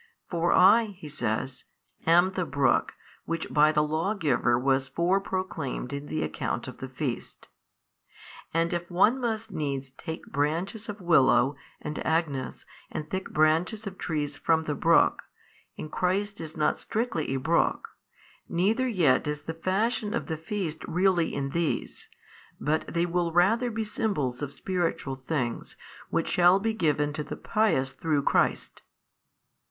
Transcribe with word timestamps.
For 0.31 0.51
I 0.51 0.85
(He 0.97 1.07
says) 1.07 1.65
am 2.07 2.31
the 2.31 2.43
Brook 2.43 2.93
which 3.25 3.53
by 3.53 3.71
the 3.71 3.83
Lawgiver 3.83 4.57
was 4.57 4.89
fore 4.89 5.21
proclaimed 5.21 5.93
in 5.93 6.07
the 6.07 6.23
account 6.23 6.67
of 6.67 6.79
the 6.79 6.89
feast. 6.89 7.47
And 8.51 8.73
if 8.73 8.89
one 8.89 9.21
must 9.21 9.51
needs 9.51 9.91
take 9.91 10.25
branches 10.25 10.89
of 10.89 11.01
willow 11.01 11.55
and 11.79 12.03
agnus 12.03 12.65
and 12.89 13.07
thick 13.11 13.29
branches 13.29 13.85
of 13.85 13.99
trees 13.99 14.37
from 14.37 14.63
the 14.63 14.73
brook, 14.73 15.21
and 15.77 15.91
Christ 15.91 16.41
is 16.41 16.57
not 16.57 16.79
strictly 16.79 17.35
a 17.35 17.39
brook, 17.39 17.89
neither 18.49 18.87
yet 18.87 19.27
is 19.27 19.43
the 19.43 19.53
fashion 19.53 20.15
of 20.15 20.25
the 20.25 20.35
feast 20.37 20.83
really 20.87 21.31
in 21.31 21.51
these, 21.51 22.09
but 22.59 22.91
they 22.91 23.05
will 23.05 23.31
rather 23.31 23.69
be 23.69 23.83
symbols 23.83 24.41
of 24.41 24.51
spiritual 24.51 25.15
things 25.15 25.77
which 26.09 26.27
shall 26.27 26.59
be 26.59 26.73
given 26.73 27.13
to 27.13 27.23
the 27.23 27.37
pious 27.37 27.91
through 27.91 28.23
Christ. 28.23 28.81